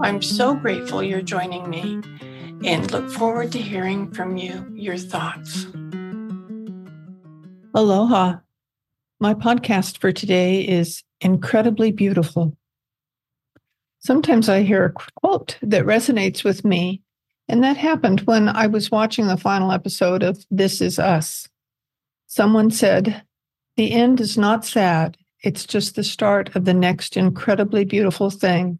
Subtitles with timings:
[0.00, 2.00] I'm so grateful you're joining me
[2.64, 5.66] and look forward to hearing from you your thoughts.
[7.74, 8.36] Aloha.
[9.18, 12.56] My podcast for today is incredibly beautiful.
[13.98, 17.02] Sometimes I hear a quote that resonates with me,
[17.48, 21.48] and that happened when I was watching the final episode of This Is Us.
[22.28, 23.24] Someone said,
[23.76, 28.78] The end is not sad, it's just the start of the next incredibly beautiful thing.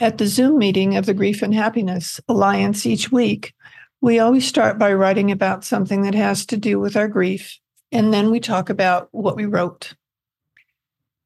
[0.00, 3.54] At the Zoom meeting of the Grief and Happiness Alliance each week,
[4.00, 7.60] we always start by writing about something that has to do with our grief,
[7.92, 9.94] and then we talk about what we wrote.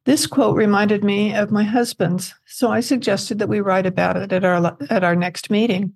[0.04, 4.34] This quote reminded me of my husband's, so I suggested that we write about it
[4.34, 5.94] at our, at our next meeting.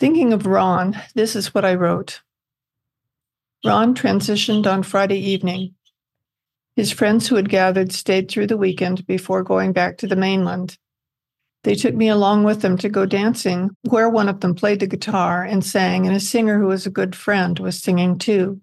[0.00, 2.22] Thinking of Ron, this is what I wrote.
[3.66, 5.74] Ron transitioned on Friday evening.
[6.74, 10.78] His friends who had gathered stayed through the weekend before going back to the mainland.
[11.64, 14.86] They took me along with them to go dancing, where one of them played the
[14.86, 18.60] guitar and sang, and a singer who was a good friend was singing too.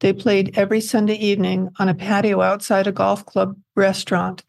[0.00, 4.42] They played every Sunday evening on a patio outside a golf club restaurant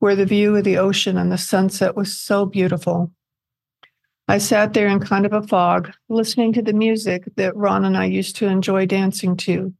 [0.00, 3.12] where the view of the ocean and the sunset was so beautiful.
[4.28, 7.96] I sat there in kind of a fog, listening to the music that Ron and
[7.96, 9.72] I used to enjoy dancing to.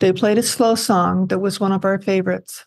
[0.00, 2.64] They played a slow song that was one of our favorites.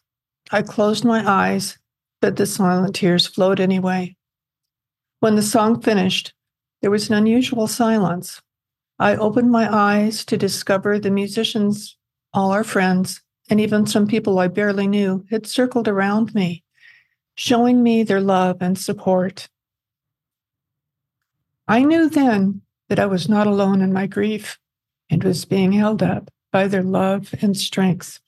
[0.51, 1.77] I closed my eyes
[2.21, 4.15] but the silent tears flowed anyway.
[5.19, 6.33] When the song finished,
[6.81, 8.41] there was an unusual silence.
[8.99, 11.97] I opened my eyes to discover the musicians,
[12.33, 16.63] all our friends, and even some people I barely knew had circled around me,
[17.35, 19.49] showing me their love and support.
[21.67, 24.59] I knew then that I was not alone in my grief
[25.09, 28.19] and was being held up by their love and strength.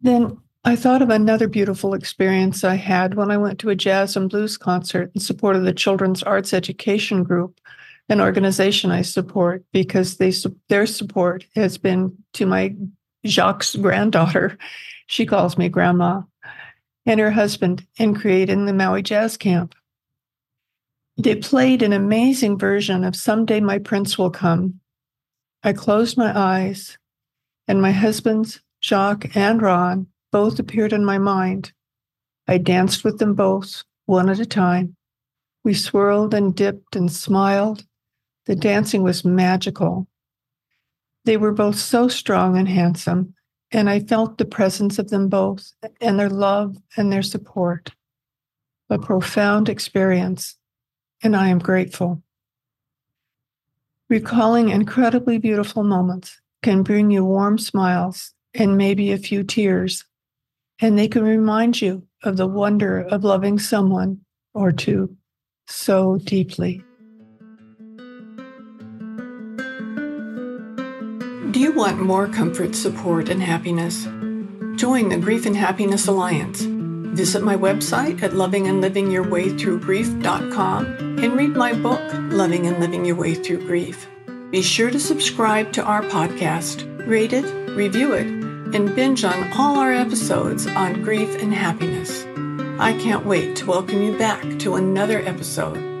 [0.00, 0.38] Then
[0.68, 4.28] I thought of another beautiful experience I had when I went to a jazz and
[4.28, 7.58] blues concert in support of the Children's Arts Education Group,
[8.10, 10.30] an organization I support because they
[10.68, 12.76] their support has been to my
[13.24, 14.58] Jacques' granddaughter.
[15.06, 16.20] She calls me grandma,
[17.06, 19.74] and her husband in creating the Maui Jazz Camp.
[21.16, 24.80] They played an amazing version of Someday My Prince Will Come.
[25.62, 26.98] I closed my eyes,
[27.66, 31.72] and my husbands, Jacques and Ron, both appeared in my mind.
[32.46, 34.96] I danced with them both, one at a time.
[35.64, 37.84] We swirled and dipped and smiled.
[38.46, 40.08] The dancing was magical.
[41.24, 43.34] They were both so strong and handsome,
[43.70, 47.90] and I felt the presence of them both and their love and their support.
[48.88, 50.56] A profound experience,
[51.22, 52.22] and I am grateful.
[54.08, 60.06] Recalling incredibly beautiful moments can bring you warm smiles and maybe a few tears
[60.80, 64.20] and they can remind you of the wonder of loving someone
[64.54, 65.16] or two
[65.66, 66.84] so deeply.
[71.50, 74.04] Do you want more comfort, support, and happiness?
[74.76, 76.60] Join the Grief and Happiness Alliance.
[76.60, 83.66] Visit my website at lovingandlivingyourwaythroughgrief.com and read my book, Loving and Living Your Way Through
[83.66, 84.06] Grief.
[84.50, 89.76] Be sure to subscribe to our podcast, rate it, review it, and binge on all
[89.76, 92.24] our episodes on grief and happiness.
[92.80, 95.97] I can't wait to welcome you back to another episode